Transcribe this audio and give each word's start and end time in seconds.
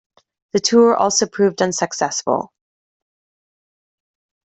The 0.53 0.59
tour 0.59 0.95
also 0.95 1.27
proved 1.27 1.61
unsuccessful. 1.61 2.51